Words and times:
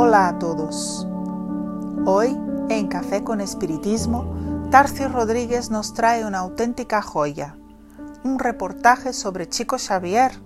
Hola 0.00 0.28
a 0.28 0.38
todos. 0.38 1.08
Hoy, 2.06 2.38
en 2.68 2.86
Café 2.86 3.24
con 3.24 3.40
Espiritismo, 3.40 4.32
Tarcio 4.70 5.08
Rodríguez 5.08 5.70
nos 5.70 5.92
trae 5.92 6.24
una 6.24 6.38
auténtica 6.38 7.02
joya, 7.02 7.56
un 8.22 8.38
reportaje 8.38 9.12
sobre 9.12 9.48
Chico 9.48 9.76
Xavier, 9.76 10.40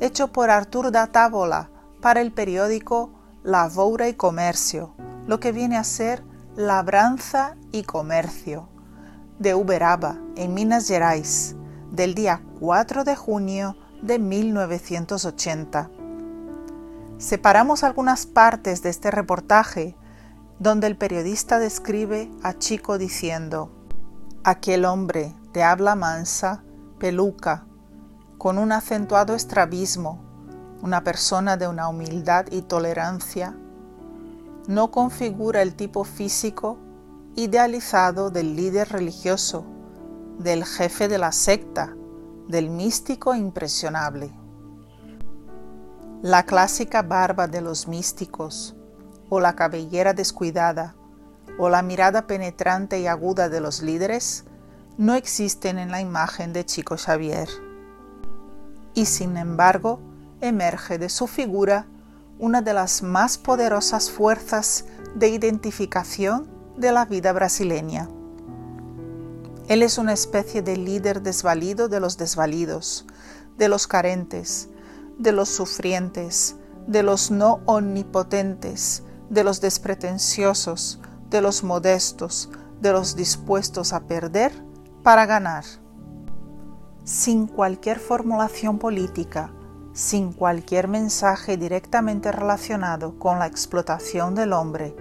hecho 0.00 0.32
por 0.32 0.50
Artur 0.50 0.90
da 0.90 1.06
Távola 1.06 1.70
para 2.02 2.20
el 2.20 2.32
periódico 2.32 3.12
Lavoura 3.44 4.08
y 4.08 4.14
Comercio, 4.14 4.96
lo 5.28 5.38
que 5.38 5.52
viene 5.52 5.76
a 5.76 5.84
ser 5.84 6.24
Labranza 6.56 7.54
y 7.70 7.84
Comercio, 7.84 8.68
de 9.38 9.54
Uberaba, 9.54 10.18
en 10.34 10.54
Minas 10.54 10.88
Gerais, 10.88 11.54
del 11.92 12.16
día 12.16 12.42
4 12.58 13.04
de 13.04 13.14
junio 13.14 13.76
de 14.02 14.18
1980. 14.18 15.88
Separamos 17.18 17.82
algunas 17.82 18.26
partes 18.26 18.80
de 18.82 18.90
este 18.90 19.10
reportaje 19.10 19.96
donde 20.60 20.86
el 20.86 20.96
periodista 20.96 21.58
describe 21.58 22.30
a 22.44 22.56
Chico 22.56 22.96
diciendo, 22.96 23.72
aquel 24.44 24.84
hombre 24.84 25.34
de 25.52 25.64
habla 25.64 25.96
mansa, 25.96 26.62
peluca, 27.00 27.66
con 28.38 28.56
un 28.56 28.70
acentuado 28.70 29.34
estrabismo, 29.34 30.20
una 30.80 31.02
persona 31.02 31.56
de 31.56 31.66
una 31.66 31.88
humildad 31.88 32.46
y 32.52 32.62
tolerancia, 32.62 33.56
no 34.68 34.92
configura 34.92 35.62
el 35.62 35.74
tipo 35.74 36.04
físico 36.04 36.78
idealizado 37.34 38.30
del 38.30 38.54
líder 38.54 38.90
religioso, 38.90 39.64
del 40.38 40.64
jefe 40.64 41.08
de 41.08 41.18
la 41.18 41.32
secta, 41.32 41.96
del 42.46 42.70
místico 42.70 43.34
impresionable. 43.34 44.32
La 46.22 46.42
clásica 46.42 47.02
barba 47.02 47.46
de 47.46 47.60
los 47.60 47.86
místicos, 47.86 48.74
o 49.28 49.38
la 49.38 49.54
cabellera 49.54 50.14
descuidada, 50.14 50.96
o 51.58 51.68
la 51.68 51.80
mirada 51.82 52.26
penetrante 52.26 52.98
y 52.98 53.06
aguda 53.06 53.48
de 53.48 53.60
los 53.60 53.82
líderes 53.82 54.42
no 54.96 55.14
existen 55.14 55.78
en 55.78 55.92
la 55.92 56.00
imagen 56.00 56.52
de 56.52 56.66
Chico 56.66 56.96
Xavier. 56.96 57.48
Y 58.94 59.06
sin 59.06 59.36
embargo, 59.36 60.00
emerge 60.40 60.98
de 60.98 61.08
su 61.08 61.28
figura 61.28 61.86
una 62.40 62.62
de 62.62 62.74
las 62.74 63.04
más 63.04 63.38
poderosas 63.38 64.10
fuerzas 64.10 64.86
de 65.14 65.28
identificación 65.28 66.48
de 66.76 66.90
la 66.90 67.04
vida 67.04 67.32
brasileña. 67.32 68.08
Él 69.68 69.84
es 69.84 69.98
una 69.98 70.14
especie 70.14 70.62
de 70.62 70.76
líder 70.76 71.22
desvalido 71.22 71.88
de 71.88 72.00
los 72.00 72.18
desvalidos, 72.18 73.06
de 73.56 73.68
los 73.68 73.86
carentes, 73.86 74.68
de 75.18 75.32
los 75.32 75.48
sufrientes, 75.48 76.56
de 76.86 77.02
los 77.02 77.30
no 77.30 77.60
omnipotentes, 77.66 79.02
de 79.28 79.44
los 79.44 79.60
despretenciosos, 79.60 81.00
de 81.28 81.42
los 81.42 81.64
modestos, 81.64 82.50
de 82.80 82.92
los 82.92 83.16
dispuestos 83.16 83.92
a 83.92 84.00
perder 84.00 84.52
para 85.02 85.26
ganar. 85.26 85.64
Sin 87.04 87.46
cualquier 87.46 87.98
formulación 87.98 88.78
política, 88.78 89.50
sin 89.92 90.32
cualquier 90.32 90.86
mensaje 90.86 91.56
directamente 91.56 92.30
relacionado 92.30 93.18
con 93.18 93.40
la 93.40 93.46
explotación 93.46 94.34
del 94.36 94.52
hombre, 94.52 94.94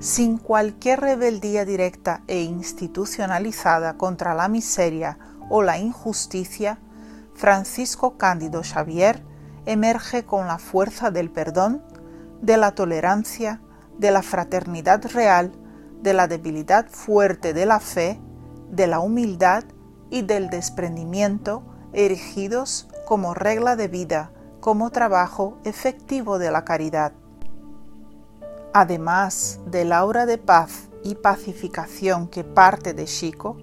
sin 0.00 0.36
cualquier 0.36 1.00
rebeldía 1.00 1.64
directa 1.64 2.22
e 2.26 2.42
institucionalizada 2.42 3.96
contra 3.96 4.34
la 4.34 4.48
miseria 4.48 5.18
o 5.48 5.62
la 5.62 5.78
injusticia, 5.78 6.80
Francisco 7.34 8.18
Cándido 8.18 8.62
Xavier 8.62 9.22
emerge 9.66 10.24
con 10.24 10.46
la 10.46 10.58
fuerza 10.58 11.10
del 11.10 11.30
perdón, 11.30 11.82
de 12.40 12.56
la 12.56 12.74
tolerancia, 12.74 13.60
de 13.98 14.10
la 14.10 14.22
fraternidad 14.22 15.04
real, 15.12 15.52
de 16.02 16.14
la 16.14 16.26
debilidad 16.26 16.88
fuerte 16.88 17.52
de 17.52 17.66
la 17.66 17.78
fe, 17.78 18.20
de 18.70 18.86
la 18.86 19.00
humildad 19.00 19.64
y 20.10 20.22
del 20.22 20.50
desprendimiento 20.50 21.62
erigidos 21.92 22.88
como 23.06 23.34
regla 23.34 23.76
de 23.76 23.88
vida, 23.88 24.32
como 24.60 24.90
trabajo 24.90 25.58
efectivo 25.64 26.38
de 26.38 26.50
la 26.50 26.64
caridad. 26.64 27.12
Además 28.72 29.60
del 29.66 29.92
aura 29.92 30.26
de 30.26 30.38
paz 30.38 30.88
y 31.04 31.14
pacificación 31.16 32.28
que 32.28 32.44
parte 32.44 32.94
de 32.94 33.04
Chico, 33.04 33.58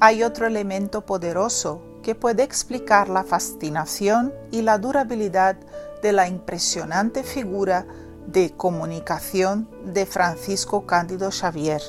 hay 0.00 0.22
otro 0.22 0.46
elemento 0.46 1.06
poderoso 1.06 1.80
que 2.02 2.14
puede 2.14 2.42
explicar 2.42 3.08
la 3.08 3.24
fascinación 3.24 4.32
y 4.50 4.62
la 4.62 4.78
durabilidad 4.78 5.56
de 6.02 6.12
la 6.12 6.28
impresionante 6.28 7.22
figura 7.22 7.86
de 8.26 8.52
comunicación 8.52 9.68
de 9.84 10.06
Francisco 10.06 10.86
Cándido 10.86 11.30
Xavier. 11.30 11.82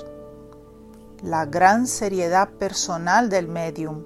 La 1.21 1.45
gran 1.45 1.87
seriedad 1.87 2.49
personal 2.49 3.29
del 3.29 3.47
medium, 3.47 4.03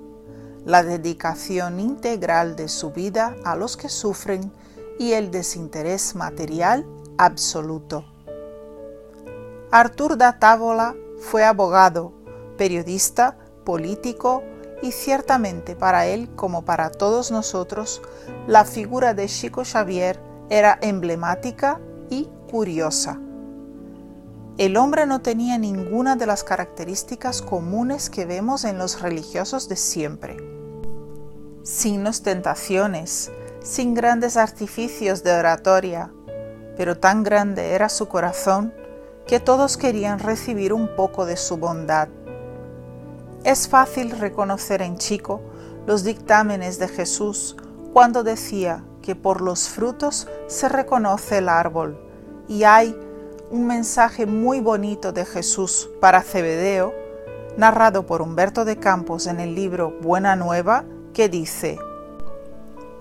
la 0.66 0.84
dedicación 0.84 1.80
integral 1.80 2.56
de 2.56 2.68
su 2.68 2.92
vida 2.92 3.36
a 3.44 3.56
los 3.56 3.78
que 3.78 3.90
sufren 3.90 4.52
y 5.00 5.14
el 5.14 5.32
desinterés 5.32 6.16
material 6.16 6.86
absoluto. 7.18 8.06
Artur 9.72 10.18
da 10.18 10.40
Távola 10.40 10.96
fue 11.20 11.44
abogado, 11.44 12.14
periodista, 12.58 13.38
político, 13.66 14.44
y 14.82 14.92
ciertamente 14.92 15.76
para 15.76 16.06
él 16.06 16.30
como 16.36 16.64
para 16.64 16.90
todos 16.90 17.32
nosotros, 17.32 18.02
la 18.48 18.66
figura 18.66 19.14
de 19.14 19.28
Chico 19.28 19.64
Xavier 19.64 20.20
era 20.50 20.78
emblemática 20.82 21.80
y 22.10 22.30
curiosa. 22.50 23.20
El 24.58 24.78
hombre 24.78 25.06
no 25.06 25.22
tenía 25.22 25.58
ninguna 25.58 26.16
de 26.16 26.26
las 26.26 26.44
características 26.44 27.42
comunes 27.42 28.10
que 28.10 28.26
vemos 28.26 28.64
en 28.64 28.78
los 28.78 29.02
religiosos 29.02 29.70
de 29.70 29.76
siempre. 29.76 30.38
Sin 31.64 32.08
ostentaciones, 32.08 33.32
sin 33.62 33.94
grandes 33.94 34.38
artificios 34.38 35.24
de 35.24 35.34
oratoria, 35.34 36.12
pero 36.76 36.98
tan 36.98 37.24
grande 37.24 37.74
era 37.74 37.90
su 37.90 38.08
corazón 38.08 38.74
que 39.28 39.40
todos 39.40 39.78
querían 39.78 40.20
recibir 40.20 40.74
un 40.74 40.96
poco 40.96 41.26
de 41.26 41.38
su 41.38 41.58
bondad 41.58 42.08
es 43.48 43.70
fácil 43.70 44.12
reconocer 44.12 44.82
en 44.82 44.98
Chico 44.98 45.40
los 45.86 46.04
dictámenes 46.04 46.80
de 46.80 46.90
Jesús 46.90 47.56
cuando 47.94 48.26
decía 48.26 48.84
que 49.02 49.16
por 49.16 49.40
los 49.40 49.70
frutos 49.70 50.28
se 50.48 50.68
reconoce 50.68 51.38
el 51.38 51.48
árbol. 51.48 51.98
Y 52.50 52.66
hay 52.66 52.94
un 53.50 53.66
mensaje 53.66 54.26
muy 54.26 54.60
bonito 54.60 55.14
de 55.14 55.24
Jesús 55.24 55.90
para 56.02 56.24
Cebedeo, 56.24 56.94
narrado 57.56 58.06
por 58.06 58.22
Humberto 58.22 58.66
de 58.66 58.76
Campos 58.80 59.28
en 59.28 59.40
el 59.40 59.56
libro 59.56 59.98
Buena 60.02 60.36
Nueva, 60.36 60.84
que 61.14 61.30
dice, 61.30 61.80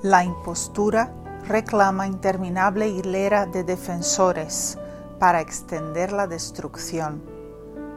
La 0.00 0.22
impostura 0.22 1.12
reclama 1.48 2.06
interminable 2.06 2.86
hilera 2.86 3.46
de 3.46 3.64
defensores 3.64 4.78
para 5.18 5.40
extender 5.40 6.12
la 6.12 6.28
destrucción. 6.28 7.20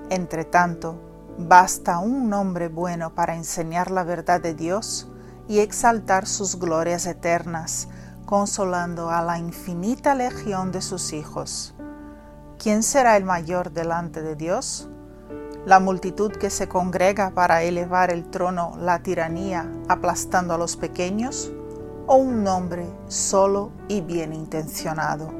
Entre 0.09 0.45
tanto, 0.45 1.08
Basta 1.41 1.99
un 1.99 2.29
nombre 2.29 2.67
bueno 2.67 3.15
para 3.15 3.33
enseñar 3.33 3.91
la 3.91 4.03
verdad 4.03 4.41
de 4.41 4.53
Dios 4.53 5.09
y 5.47 5.59
exaltar 5.59 6.27
sus 6.27 6.59
glorias 6.59 7.05
eternas, 7.05 7.87
consolando 8.25 9.09
a 9.09 9.21
la 9.21 9.39
infinita 9.39 10.15
legión 10.15 10.73
de 10.73 10.81
sus 10.81 11.13
hijos. 11.13 11.73
¿Quién 12.61 12.83
será 12.83 13.15
el 13.15 13.23
mayor 13.23 13.71
delante 13.71 14.21
de 14.21 14.35
Dios? 14.35 14.89
La 15.65 15.79
multitud 15.79 16.29
que 16.33 16.49
se 16.49 16.67
congrega 16.67 17.29
para 17.29 17.63
elevar 17.63 18.11
el 18.11 18.29
trono, 18.29 18.73
la 18.77 19.01
tiranía, 19.01 19.71
aplastando 19.87 20.55
a 20.55 20.57
los 20.57 20.75
pequeños, 20.75 21.53
o 22.05 22.17
un 22.17 22.43
nombre 22.43 22.85
solo 23.07 23.71
y 23.87 24.01
bien 24.01 24.33
intencionado. 24.33 25.31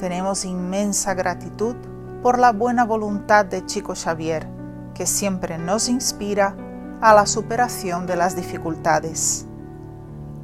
Tenemos 0.00 0.44
inmensa 0.44 1.14
gratitud 1.14 1.76
por 2.22 2.38
la 2.38 2.52
buena 2.52 2.84
voluntad 2.84 3.44
de 3.44 3.64
Chico 3.64 3.94
Xavier, 3.94 4.48
que 4.94 5.06
siempre 5.06 5.58
nos 5.58 5.88
inspira 5.88 6.56
a 7.00 7.14
la 7.14 7.26
superación 7.26 8.06
de 8.06 8.16
las 8.16 8.34
dificultades. 8.34 9.46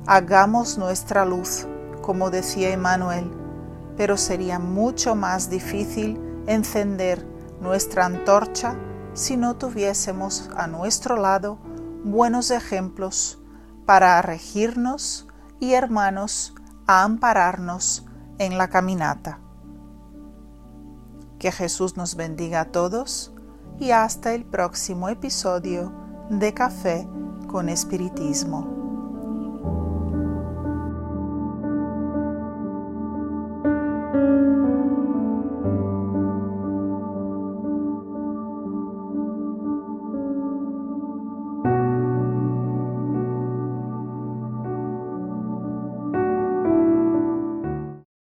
Hagamos 0.06 0.78
nuestra 0.78 1.24
luz, 1.24 1.66
como 2.00 2.30
decía 2.30 2.70
Emmanuel, 2.70 3.30
pero 3.96 4.16
sería 4.16 4.58
mucho 4.58 5.14
más 5.14 5.50
difícil 5.50 6.20
encender 6.46 7.26
nuestra 7.60 8.06
antorcha 8.06 8.76
si 9.14 9.36
no 9.36 9.56
tuviésemos 9.56 10.50
a 10.56 10.66
nuestro 10.66 11.16
lado 11.16 11.58
buenos 12.04 12.50
ejemplos 12.50 13.40
para 13.86 14.20
regirnos 14.22 15.26
y 15.58 15.72
hermanos 15.72 16.54
a 16.86 17.02
ampararnos 17.02 18.04
en 18.38 18.58
la 18.58 18.68
caminata. 18.68 19.44
Que 21.44 21.52
Jesús 21.52 21.99
nos 21.99 22.14
bendiga 22.14 22.62
a 22.62 22.64
todos 22.73 23.31
y 23.79 23.91
hasta 23.91 24.32
el 24.32 24.46
próximo 24.46 25.11
episodio 25.11 25.93
de 26.31 26.55
Café 26.55 27.06
con 27.49 27.69
Espiritismo. 27.69 28.83